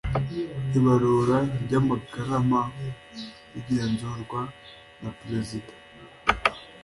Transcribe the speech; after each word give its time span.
ibarura 0.77 1.37
ry 1.63 1.73
amagarama 1.79 2.61
rigenzurwa 3.51 4.41
na 5.01 5.09
perezida 5.19 5.73